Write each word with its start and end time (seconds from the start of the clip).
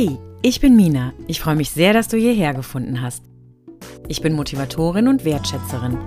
Hey, 0.00 0.16
ich 0.40 0.62
bin 0.62 0.76
Mina. 0.76 1.12
Ich 1.26 1.40
freue 1.40 1.56
mich 1.56 1.72
sehr, 1.72 1.92
dass 1.92 2.08
du 2.08 2.16
hierher 2.16 2.54
gefunden 2.54 3.02
hast. 3.02 3.22
Ich 4.08 4.22
bin 4.22 4.32
Motivatorin 4.32 5.08
und 5.08 5.26
Wertschätzerin 5.26 5.98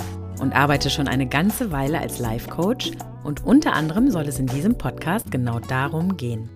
und 0.41 0.51
arbeite 0.51 0.89
schon 0.89 1.07
eine 1.07 1.27
ganze 1.27 1.71
Weile 1.71 1.99
als 1.99 2.17
Life 2.17 2.49
Coach 2.49 2.89
und 3.23 3.45
unter 3.45 3.73
anderem 3.73 4.09
soll 4.09 4.23
es 4.23 4.39
in 4.39 4.47
diesem 4.47 4.79
Podcast 4.79 5.29
genau 5.29 5.59
darum 5.59 6.17
gehen. 6.17 6.49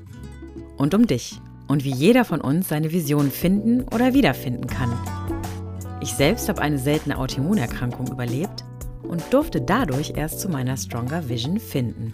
Und 0.78 0.96
um 0.96 1.06
dich 1.06 1.40
und 1.68 1.84
wie 1.84 1.94
jeder 1.94 2.26
von 2.26 2.42
uns 2.42 2.70
seine 2.70 2.92
Vision 2.92 3.30
finden 3.30 3.84
oder 3.84 4.16
wiederfinden 4.16 4.66
kann. 4.66 4.92
Ich 6.02 6.14
selbst 6.14 6.50
habe 6.50 6.64
eine 6.64 6.80
seltene 6.80 7.20
Autoimmunerkrankung 7.20 8.08
überlebt 8.08 8.66
und 9.04 9.22
durfte 9.32 9.62
dadurch 9.62 10.14
erst 10.16 10.40
zu 10.40 10.50
meiner 10.50 10.76
Stronger 10.76 11.30
Vision 11.30 11.60
finden. 11.60 12.14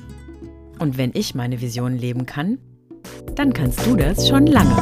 Und 0.79 0.97
wenn 0.97 1.11
ich 1.13 1.33
meine 1.33 1.61
Vision 1.61 1.97
leben 1.97 2.25
kann, 2.25 2.57
dann 3.35 3.53
kannst 3.53 3.85
du 3.85 3.95
das 3.95 4.27
schon 4.27 4.47
lange. 4.47 4.75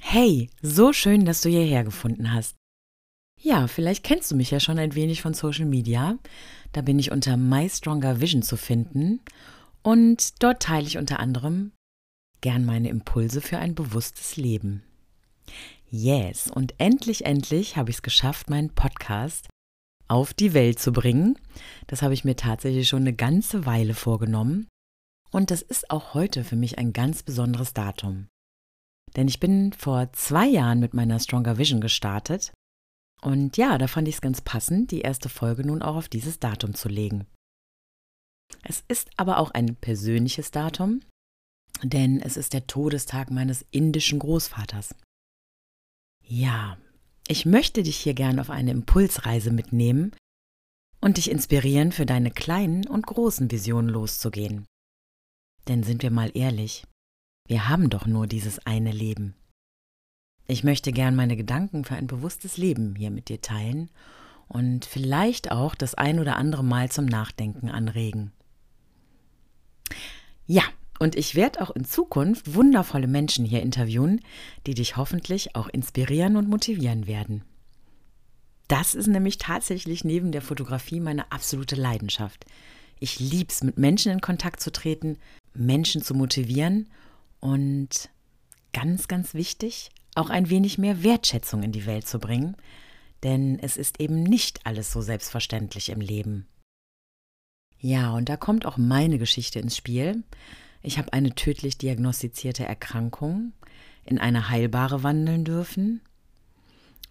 Hey, 0.00 0.50
so 0.62 0.92
schön, 0.92 1.24
dass 1.24 1.42
du 1.42 1.48
hierher 1.48 1.84
gefunden 1.84 2.32
hast. 2.32 2.56
Ja, 3.40 3.68
vielleicht 3.68 4.04
kennst 4.04 4.30
du 4.30 4.36
mich 4.36 4.50
ja 4.50 4.58
schon 4.58 4.78
ein 4.78 4.94
wenig 4.94 5.22
von 5.22 5.32
Social 5.32 5.66
Media. 5.66 6.18
Da 6.72 6.82
bin 6.82 6.98
ich 6.98 7.12
unter 7.12 7.36
My 7.36 7.68
Stronger 7.68 8.20
Vision 8.20 8.42
zu 8.42 8.56
finden 8.56 9.20
und 9.82 10.42
dort 10.42 10.62
teile 10.62 10.86
ich 10.86 10.98
unter 10.98 11.20
anderem 11.20 11.72
gern 12.40 12.64
meine 12.64 12.88
Impulse 12.88 13.40
für 13.40 13.58
ein 13.58 13.74
bewusstes 13.74 14.36
Leben. 14.36 14.82
Yes, 15.90 16.50
und 16.50 16.74
endlich, 16.78 17.24
endlich 17.24 17.76
habe 17.76 17.90
ich 17.90 17.96
es 17.96 18.02
geschafft, 18.02 18.50
meinen 18.50 18.70
Podcast 18.70 19.48
auf 20.08 20.34
die 20.34 20.54
Welt 20.54 20.78
zu 20.78 20.92
bringen. 20.92 21.38
Das 21.86 22.02
habe 22.02 22.14
ich 22.14 22.24
mir 22.24 22.36
tatsächlich 22.36 22.88
schon 22.88 23.02
eine 23.02 23.14
ganze 23.14 23.66
Weile 23.66 23.94
vorgenommen. 23.94 24.66
Und 25.30 25.50
das 25.50 25.62
ist 25.62 25.90
auch 25.90 26.14
heute 26.14 26.42
für 26.42 26.56
mich 26.56 26.78
ein 26.78 26.92
ganz 26.92 27.22
besonderes 27.22 27.74
Datum. 27.74 28.28
Denn 29.16 29.28
ich 29.28 29.40
bin 29.40 29.72
vor 29.72 30.12
zwei 30.12 30.46
Jahren 30.46 30.80
mit 30.80 30.94
meiner 30.94 31.20
Stronger 31.20 31.58
Vision 31.58 31.80
gestartet. 31.80 32.52
Und 33.20 33.56
ja, 33.56 33.78
da 33.78 33.88
fand 33.88 34.08
ich 34.08 34.16
es 34.16 34.20
ganz 34.20 34.40
passend, 34.40 34.90
die 34.90 35.00
erste 35.00 35.28
Folge 35.28 35.66
nun 35.66 35.82
auch 35.82 35.96
auf 35.96 36.08
dieses 36.08 36.38
Datum 36.38 36.74
zu 36.74 36.88
legen. 36.88 37.26
Es 38.62 38.84
ist 38.88 39.10
aber 39.16 39.38
auch 39.38 39.50
ein 39.50 39.76
persönliches 39.76 40.50
Datum, 40.50 41.00
denn 41.82 42.20
es 42.20 42.36
ist 42.36 42.52
der 42.54 42.66
Todestag 42.66 43.30
meines 43.30 43.66
indischen 43.70 44.18
Großvaters. 44.18 44.94
Ja, 46.24 46.78
ich 47.28 47.44
möchte 47.44 47.82
dich 47.82 47.98
hier 47.98 48.14
gern 48.14 48.40
auf 48.40 48.50
eine 48.50 48.70
Impulsreise 48.70 49.52
mitnehmen 49.52 50.16
und 51.00 51.18
dich 51.18 51.30
inspirieren, 51.30 51.92
für 51.92 52.06
deine 52.06 52.30
kleinen 52.30 52.86
und 52.86 53.06
großen 53.06 53.50
Visionen 53.50 53.90
loszugehen. 53.90 54.66
Denn 55.68 55.82
sind 55.82 56.02
wir 56.02 56.10
mal 56.10 56.30
ehrlich, 56.34 56.84
wir 57.46 57.68
haben 57.68 57.90
doch 57.90 58.06
nur 58.06 58.26
dieses 58.26 58.58
eine 58.66 58.90
Leben. 58.90 59.34
Ich 60.46 60.64
möchte 60.64 60.90
gern 60.92 61.14
meine 61.14 61.36
Gedanken 61.36 61.84
für 61.84 61.94
ein 61.94 62.06
bewusstes 62.06 62.56
Leben 62.56 62.96
hier 62.96 63.10
mit 63.10 63.28
dir 63.28 63.42
teilen 63.42 63.90
und 64.48 64.86
vielleicht 64.86 65.52
auch 65.52 65.74
das 65.74 65.94
ein 65.94 66.18
oder 66.18 66.36
andere 66.36 66.64
Mal 66.64 66.90
zum 66.90 67.04
Nachdenken 67.04 67.68
anregen. 67.68 68.32
Ja, 70.46 70.62
und 70.98 71.16
ich 71.16 71.34
werde 71.34 71.60
auch 71.60 71.70
in 71.70 71.84
Zukunft 71.84 72.54
wundervolle 72.54 73.06
Menschen 73.06 73.44
hier 73.44 73.62
interviewen, 73.62 74.20
die 74.66 74.74
dich 74.74 74.96
hoffentlich 74.96 75.54
auch 75.54 75.68
inspirieren 75.68 76.36
und 76.36 76.48
motivieren 76.48 77.06
werden. 77.06 77.42
Das 78.68 78.94
ist 78.94 79.06
nämlich 79.06 79.38
tatsächlich 79.38 80.04
neben 80.04 80.30
der 80.30 80.42
Fotografie 80.42 81.00
meine 81.00 81.32
absolute 81.32 81.76
Leidenschaft. 81.76 82.44
Ich 83.00 83.18
liebe 83.18 83.50
es, 83.50 83.62
mit 83.62 83.78
Menschen 83.78 84.12
in 84.12 84.20
Kontakt 84.20 84.60
zu 84.60 84.70
treten, 84.70 85.18
Menschen 85.54 86.02
zu 86.02 86.14
motivieren 86.14 86.88
und 87.40 88.10
ganz, 88.72 89.08
ganz 89.08 89.34
wichtig, 89.34 89.90
auch 90.14 90.30
ein 90.30 90.50
wenig 90.50 90.78
mehr 90.78 91.02
Wertschätzung 91.02 91.62
in 91.62 91.72
die 91.72 91.86
Welt 91.86 92.06
zu 92.06 92.18
bringen, 92.18 92.56
denn 93.22 93.58
es 93.60 93.76
ist 93.76 94.00
eben 94.00 94.22
nicht 94.22 94.66
alles 94.66 94.92
so 94.92 95.00
selbstverständlich 95.00 95.88
im 95.88 96.00
Leben. 96.00 96.46
Ja, 97.80 98.12
und 98.12 98.28
da 98.28 98.36
kommt 98.36 98.66
auch 98.66 98.76
meine 98.76 99.18
Geschichte 99.18 99.60
ins 99.60 99.76
Spiel. 99.76 100.24
Ich 100.82 100.98
habe 100.98 101.12
eine 101.12 101.34
tödlich 101.34 101.78
diagnostizierte 101.78 102.64
Erkrankung 102.64 103.52
in 104.04 104.18
eine 104.18 104.48
heilbare 104.48 105.02
wandeln 105.02 105.44
dürfen. 105.44 106.00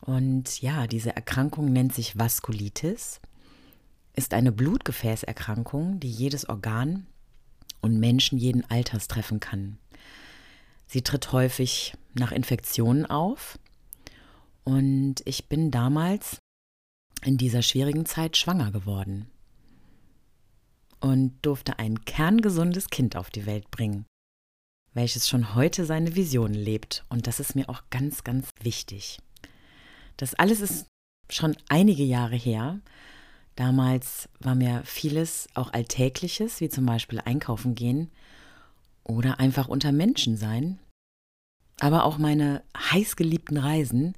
Und 0.01 0.61
ja, 0.61 0.87
diese 0.87 1.15
Erkrankung 1.15 1.71
nennt 1.71 1.93
sich 1.93 2.17
Vaskulitis, 2.17 3.19
ist 4.13 4.33
eine 4.33 4.51
Blutgefäßerkrankung, 4.51 5.99
die 5.99 6.09
jedes 6.09 6.47
Organ 6.49 7.05
und 7.81 7.99
Menschen 7.99 8.37
jeden 8.37 8.69
Alters 8.69 9.07
treffen 9.07 9.39
kann. 9.39 9.77
Sie 10.87 11.01
tritt 11.01 11.31
häufig 11.31 11.93
nach 12.13 12.31
Infektionen 12.31 13.05
auf. 13.05 13.59
Und 14.63 15.15
ich 15.25 15.47
bin 15.49 15.71
damals 15.71 16.39
in 17.23 17.37
dieser 17.37 17.61
schwierigen 17.61 18.05
Zeit 18.05 18.37
schwanger 18.37 18.71
geworden 18.71 19.29
und 20.99 21.37
durfte 21.41 21.79
ein 21.79 22.03
kerngesundes 22.05 22.89
Kind 22.89 23.15
auf 23.15 23.29
die 23.29 23.45
Welt 23.45 23.69
bringen, 23.71 24.05
welches 24.93 25.27
schon 25.27 25.55
heute 25.55 25.85
seine 25.85 26.15
Vision 26.15 26.53
lebt. 26.53 27.05
Und 27.09 27.27
das 27.27 27.39
ist 27.39 27.55
mir 27.55 27.69
auch 27.69 27.83
ganz, 27.89 28.23
ganz 28.23 28.49
wichtig. 28.61 29.19
Das 30.17 30.33
alles 30.33 30.61
ist 30.61 30.87
schon 31.29 31.55
einige 31.69 32.03
Jahre 32.03 32.35
her. 32.35 32.79
Damals 33.55 34.29
war 34.39 34.55
mir 34.55 34.83
vieles 34.85 35.47
auch 35.53 35.73
Alltägliches, 35.73 36.61
wie 36.61 36.69
zum 36.69 36.85
Beispiel 36.85 37.19
einkaufen 37.19 37.75
gehen 37.75 38.11
oder 39.03 39.39
einfach 39.39 39.67
unter 39.67 39.91
Menschen 39.91 40.37
sein. 40.37 40.79
Aber 41.79 42.05
auch 42.05 42.17
meine 42.17 42.63
heißgeliebten 42.75 43.57
Reisen, 43.57 44.15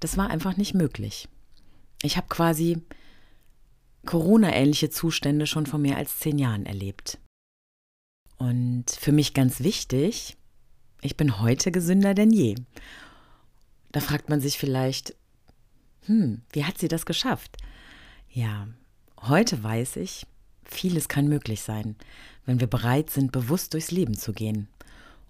das 0.00 0.16
war 0.16 0.30
einfach 0.30 0.56
nicht 0.56 0.74
möglich. 0.74 1.28
Ich 2.02 2.16
habe 2.16 2.28
quasi 2.28 2.82
Corona-ähnliche 4.06 4.90
Zustände 4.90 5.46
schon 5.46 5.66
vor 5.66 5.78
mehr 5.78 5.96
als 5.96 6.18
zehn 6.18 6.38
Jahren 6.38 6.66
erlebt. 6.66 7.18
Und 8.38 8.86
für 8.90 9.12
mich 9.12 9.34
ganz 9.34 9.60
wichtig, 9.60 10.36
ich 11.02 11.16
bin 11.16 11.40
heute 11.40 11.70
gesünder 11.70 12.14
denn 12.14 12.30
je. 12.30 12.54
Da 13.92 14.00
fragt 14.00 14.28
man 14.28 14.40
sich 14.40 14.58
vielleicht, 14.58 15.14
hm, 16.06 16.42
wie 16.52 16.64
hat 16.64 16.78
sie 16.78 16.88
das 16.88 17.04
geschafft? 17.04 17.56
Ja, 18.30 18.68
heute 19.20 19.62
weiß 19.62 19.96
ich, 19.96 20.26
vieles 20.64 21.08
kann 21.08 21.28
möglich 21.28 21.60
sein, 21.62 21.96
wenn 22.46 22.60
wir 22.60 22.66
bereit 22.66 23.10
sind, 23.10 23.32
bewusst 23.32 23.74
durchs 23.74 23.90
Leben 23.90 24.16
zu 24.16 24.32
gehen 24.32 24.68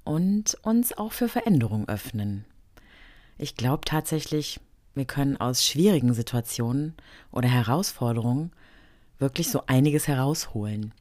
und 0.04 0.56
uns 0.62 0.96
auch 0.96 1.12
für 1.12 1.28
Veränderung 1.28 1.88
öffnen. 1.88 2.44
Ich 3.38 3.56
glaube 3.56 3.84
tatsächlich, 3.84 4.60
wir 5.00 5.06
können 5.06 5.38
aus 5.38 5.64
schwierigen 5.64 6.12
Situationen 6.12 6.94
oder 7.32 7.48
Herausforderungen 7.48 8.52
wirklich 9.18 9.48
so 9.48 9.62
einiges 9.66 10.06
herausholen. 10.06 10.92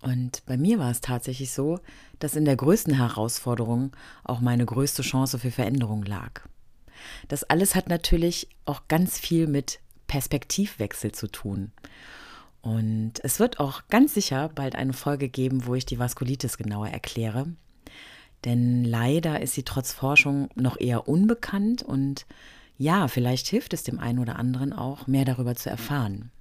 Und 0.00 0.42
bei 0.46 0.56
mir 0.56 0.78
war 0.78 0.90
es 0.90 1.02
tatsächlich 1.02 1.52
so, 1.52 1.80
dass 2.18 2.34
in 2.34 2.46
der 2.46 2.56
größten 2.56 2.94
Herausforderung 2.94 3.92
auch 4.24 4.40
meine 4.40 4.64
größte 4.64 5.02
Chance 5.02 5.38
für 5.38 5.50
Veränderung 5.50 6.02
lag. 6.02 6.40
Das 7.28 7.44
alles 7.44 7.74
hat 7.74 7.90
natürlich 7.90 8.48
auch 8.64 8.88
ganz 8.88 9.18
viel 9.18 9.46
mit 9.46 9.78
Perspektivwechsel 10.06 11.12
zu 11.12 11.26
tun. 11.26 11.72
Und 12.62 13.22
es 13.22 13.38
wird 13.38 13.60
auch 13.60 13.82
ganz 13.90 14.14
sicher 14.14 14.48
bald 14.48 14.76
eine 14.76 14.94
Folge 14.94 15.28
geben, 15.28 15.66
wo 15.66 15.74
ich 15.74 15.84
die 15.84 15.98
Vaskulitis 15.98 16.56
genauer 16.56 16.88
erkläre. 16.88 17.48
Denn 18.44 18.84
leider 18.84 19.40
ist 19.40 19.54
sie 19.54 19.62
trotz 19.62 19.92
Forschung 19.92 20.48
noch 20.54 20.80
eher 20.80 21.06
unbekannt 21.06 21.82
und 21.82 22.26
ja, 22.82 23.06
vielleicht 23.06 23.46
hilft 23.46 23.72
es 23.74 23.84
dem 23.84 24.00
einen 24.00 24.18
oder 24.18 24.38
anderen 24.38 24.72
auch, 24.72 25.06
mehr 25.06 25.24
darüber 25.24 25.54
zu 25.54 25.70
erfahren. 25.70 26.32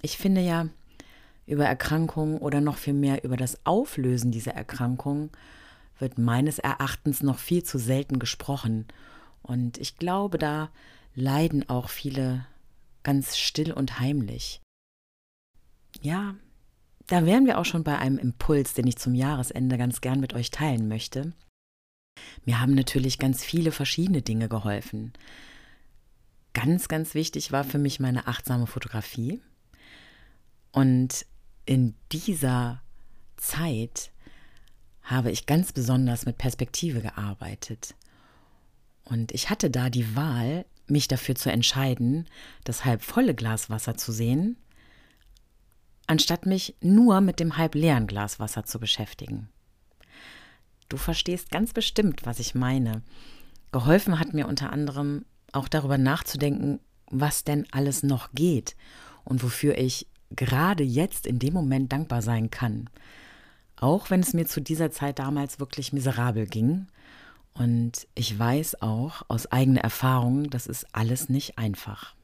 Ich 0.00 0.16
finde 0.16 0.40
ja, 0.40 0.68
über 1.44 1.66
Erkrankungen 1.66 2.38
oder 2.38 2.60
noch 2.60 2.78
viel 2.78 2.94
mehr 2.94 3.24
über 3.24 3.36
das 3.36 3.66
Auflösen 3.66 4.30
dieser 4.30 4.52
Erkrankung 4.52 5.30
wird 5.98 6.18
meines 6.18 6.60
Erachtens 6.60 7.22
noch 7.22 7.38
viel 7.38 7.64
zu 7.64 7.78
selten 7.78 8.20
gesprochen. 8.20 8.86
Und 9.42 9.78
ich 9.78 9.96
glaube, 9.96 10.38
da 10.38 10.70
leiden 11.16 11.68
auch 11.68 11.88
viele 11.88 12.46
ganz 13.02 13.36
still 13.36 13.72
und 13.72 13.98
heimlich. 13.98 14.60
Ja, 16.00 16.36
da 17.08 17.26
wären 17.26 17.46
wir 17.46 17.58
auch 17.58 17.64
schon 17.64 17.82
bei 17.82 17.98
einem 17.98 18.18
Impuls, 18.18 18.74
den 18.74 18.86
ich 18.86 18.98
zum 18.98 19.16
Jahresende 19.16 19.78
ganz 19.78 20.00
gern 20.00 20.20
mit 20.20 20.32
euch 20.32 20.52
teilen 20.52 20.86
möchte. 20.86 21.32
Mir 22.44 22.60
haben 22.60 22.74
natürlich 22.74 23.18
ganz 23.18 23.44
viele 23.44 23.72
verschiedene 23.72 24.22
Dinge 24.22 24.48
geholfen. 24.48 25.12
Ganz, 26.52 26.88
ganz 26.88 27.14
wichtig 27.14 27.52
war 27.52 27.64
für 27.64 27.78
mich 27.78 28.00
meine 28.00 28.26
achtsame 28.26 28.66
Fotografie. 28.66 29.40
Und 30.72 31.26
in 31.66 31.94
dieser 32.12 32.82
Zeit 33.36 34.10
habe 35.02 35.30
ich 35.30 35.46
ganz 35.46 35.72
besonders 35.72 36.26
mit 36.26 36.38
Perspektive 36.38 37.00
gearbeitet. 37.00 37.94
Und 39.04 39.32
ich 39.32 39.50
hatte 39.50 39.70
da 39.70 39.90
die 39.90 40.14
Wahl, 40.14 40.64
mich 40.86 41.08
dafür 41.08 41.34
zu 41.34 41.50
entscheiden, 41.50 42.26
das 42.64 42.84
halb 42.84 43.02
volle 43.02 43.34
Glas 43.34 43.70
Wasser 43.70 43.96
zu 43.96 44.12
sehen, 44.12 44.56
anstatt 46.06 46.46
mich 46.46 46.74
nur 46.80 47.20
mit 47.20 47.40
dem 47.40 47.56
halb 47.56 47.74
leeren 47.74 48.06
Glas 48.06 48.40
Wasser 48.40 48.64
zu 48.64 48.80
beschäftigen. 48.80 49.48
Du 50.90 50.96
verstehst 50.96 51.50
ganz 51.52 51.72
bestimmt, 51.72 52.26
was 52.26 52.40
ich 52.40 52.54
meine. 52.54 53.02
Geholfen 53.72 54.18
hat 54.18 54.34
mir 54.34 54.48
unter 54.48 54.72
anderem 54.72 55.24
auch 55.52 55.68
darüber 55.68 55.96
nachzudenken, 55.96 56.80
was 57.06 57.44
denn 57.44 57.64
alles 57.70 58.02
noch 58.02 58.32
geht 58.32 58.76
und 59.24 59.42
wofür 59.44 59.78
ich 59.78 60.08
gerade 60.30 60.82
jetzt 60.82 61.26
in 61.26 61.38
dem 61.38 61.54
Moment 61.54 61.92
dankbar 61.92 62.22
sein 62.22 62.50
kann. 62.50 62.90
Auch 63.76 64.10
wenn 64.10 64.20
es 64.20 64.34
mir 64.34 64.46
zu 64.46 64.60
dieser 64.60 64.90
Zeit 64.90 65.20
damals 65.20 65.60
wirklich 65.60 65.92
miserabel 65.92 66.46
ging. 66.46 66.88
Und 67.54 68.08
ich 68.16 68.36
weiß 68.36 68.82
auch 68.82 69.22
aus 69.28 69.46
eigener 69.46 69.82
Erfahrung, 69.82 70.50
das 70.50 70.66
ist 70.66 70.86
alles 70.92 71.28
nicht 71.28 71.56
einfach. 71.56 72.14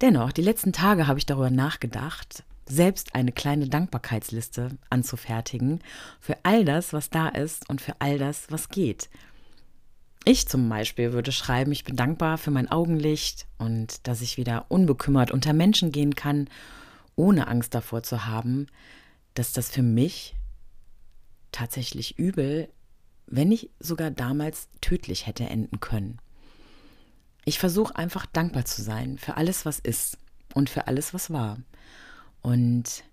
Dennoch, 0.00 0.32
die 0.32 0.42
letzten 0.42 0.72
Tage 0.72 1.06
habe 1.06 1.20
ich 1.20 1.26
darüber 1.26 1.50
nachgedacht, 1.50 2.42
selbst 2.66 3.14
eine 3.14 3.32
kleine 3.32 3.68
Dankbarkeitsliste 3.68 4.70
anzufertigen 4.90 5.80
für 6.20 6.36
all 6.42 6.64
das, 6.64 6.92
was 6.92 7.10
da 7.10 7.28
ist 7.28 7.68
und 7.68 7.80
für 7.80 7.94
all 8.00 8.18
das, 8.18 8.46
was 8.50 8.68
geht. 8.68 9.08
Ich 10.24 10.46
zum 10.46 10.68
Beispiel 10.68 11.12
würde 11.12 11.32
schreiben, 11.32 11.72
ich 11.72 11.82
bin 11.82 11.96
dankbar 11.96 12.38
für 12.38 12.52
mein 12.52 12.70
Augenlicht 12.70 13.46
und 13.58 14.06
dass 14.06 14.20
ich 14.20 14.36
wieder 14.36 14.66
unbekümmert 14.68 15.32
unter 15.32 15.52
Menschen 15.52 15.90
gehen 15.90 16.14
kann, 16.14 16.48
ohne 17.16 17.48
Angst 17.48 17.74
davor 17.74 18.04
zu 18.04 18.26
haben, 18.26 18.66
dass 19.34 19.52
das 19.52 19.70
für 19.70 19.82
mich 19.82 20.36
tatsächlich 21.50 22.18
übel, 22.18 22.68
wenn 23.26 23.48
nicht 23.48 23.70
sogar 23.80 24.10
damals 24.10 24.68
tödlich 24.80 25.26
hätte 25.26 25.44
enden 25.44 25.80
können. 25.80 26.18
Ich 27.44 27.58
versuche 27.58 27.96
einfach 27.96 28.26
dankbar 28.26 28.64
zu 28.64 28.82
sein 28.82 29.18
für 29.18 29.36
alles, 29.36 29.66
was 29.66 29.80
ist 29.80 30.18
und 30.54 30.70
für 30.70 30.86
alles, 30.86 31.12
was 31.12 31.32
war. 31.32 31.58
Und 32.42 33.04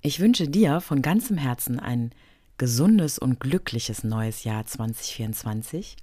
ich 0.00 0.20
wünsche 0.20 0.48
dir 0.48 0.80
von 0.80 1.00
ganzem 1.00 1.38
Herzen 1.38 1.78
ein 1.78 2.12
gesundes 2.58 3.18
und 3.18 3.40
glückliches 3.40 4.04
neues 4.04 4.44
Jahr 4.44 4.66
2024 4.66 5.96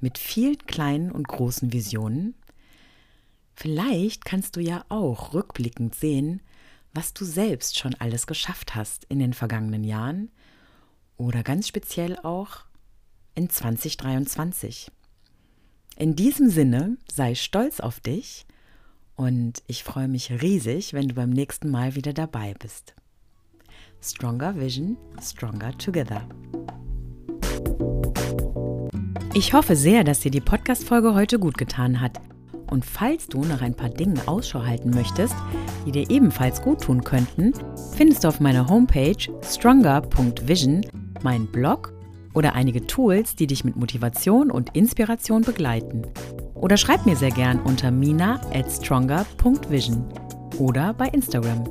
mit 0.00 0.18
vielen 0.18 0.58
kleinen 0.66 1.10
und 1.10 1.26
großen 1.26 1.72
Visionen. 1.72 2.34
Vielleicht 3.54 4.24
kannst 4.24 4.56
du 4.56 4.60
ja 4.60 4.84
auch 4.88 5.32
rückblickend 5.32 5.94
sehen, 5.94 6.42
was 6.92 7.14
du 7.14 7.24
selbst 7.24 7.78
schon 7.78 7.94
alles 7.94 8.26
geschafft 8.26 8.74
hast 8.74 9.04
in 9.04 9.18
den 9.18 9.32
vergangenen 9.32 9.84
Jahren 9.84 10.30
oder 11.16 11.42
ganz 11.42 11.68
speziell 11.68 12.18
auch 12.18 12.64
in 13.34 13.48
2023. 13.48 14.90
In 15.96 16.16
diesem 16.16 16.50
Sinne 16.50 16.98
sei 17.10 17.34
stolz 17.34 17.80
auf 17.80 18.00
dich 18.00 18.46
und 19.16 19.62
ich 19.66 19.82
freue 19.82 20.08
mich 20.08 20.30
riesig, 20.42 20.92
wenn 20.92 21.08
du 21.08 21.14
beim 21.14 21.30
nächsten 21.30 21.70
Mal 21.70 21.94
wieder 21.94 22.12
dabei 22.12 22.54
bist. 22.58 22.94
Stronger 24.02 24.56
Vision, 24.56 24.96
Stronger 25.20 25.76
Together. 25.78 26.22
Ich 29.34 29.52
hoffe 29.52 29.76
sehr, 29.76 30.04
dass 30.04 30.20
dir 30.20 30.30
die 30.30 30.40
Podcast-Folge 30.40 31.14
heute 31.14 31.38
gut 31.38 31.58
getan 31.58 32.00
hat. 32.00 32.20
Und 32.70 32.84
falls 32.84 33.26
du 33.26 33.44
nach 33.44 33.62
ein 33.62 33.74
paar 33.74 33.90
Dingen 33.90 34.20
Ausschau 34.26 34.64
halten 34.64 34.90
möchtest, 34.90 35.34
die 35.86 35.92
dir 35.92 36.10
ebenfalls 36.10 36.62
gut 36.62 36.82
tun 36.82 37.04
könnten, 37.04 37.52
findest 37.94 38.24
du 38.24 38.28
auf 38.28 38.40
meiner 38.40 38.68
Homepage 38.68 39.16
stronger.vision 39.42 40.84
meinen 41.22 41.46
Blog 41.46 41.92
oder 42.34 42.54
einige 42.54 42.86
Tools, 42.86 43.36
die 43.36 43.46
dich 43.46 43.64
mit 43.64 43.76
Motivation 43.76 44.50
und 44.50 44.76
Inspiration 44.76 45.42
begleiten. 45.42 46.06
Oder 46.56 46.76
schreib 46.76 47.06
mir 47.06 47.16
sehr 47.16 47.30
gern 47.30 47.60
unter 47.60 47.90
mina 47.90 48.40
at 48.52 48.70
stronger.vision 48.70 50.04
oder 50.58 50.94
bei 50.94 51.08
Instagram. 51.08 51.64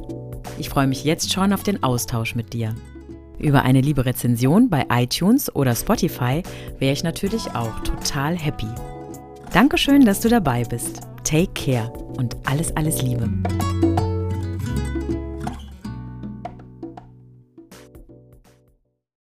Ich 0.57 0.69
freue 0.69 0.87
mich 0.87 1.03
jetzt 1.03 1.33
schon 1.33 1.53
auf 1.53 1.63
den 1.63 1.83
Austausch 1.83 2.35
mit 2.35 2.53
dir. 2.53 2.75
Über 3.39 3.63
eine 3.63 3.81
liebe 3.81 4.05
Rezension 4.05 4.69
bei 4.69 4.85
iTunes 4.89 5.53
oder 5.53 5.75
Spotify 5.75 6.41
wäre 6.79 6.93
ich 6.93 7.03
natürlich 7.03 7.53
auch 7.53 7.79
total 7.81 8.37
happy. 8.37 8.67
Dankeschön, 9.51 10.05
dass 10.05 10.21
du 10.21 10.29
dabei 10.29 10.63
bist. 10.63 11.01
Take 11.23 11.51
care 11.53 11.91
und 12.17 12.35
alles, 12.45 12.75
alles 12.75 13.01
Liebe. 13.01 13.29